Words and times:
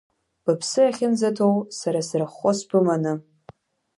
Быԥсы 0.43 0.81
ахьынӡаҭоу, 0.89 1.55
сара 1.79 2.01
сырххо 2.07 2.51
сбыманы. 2.57 3.13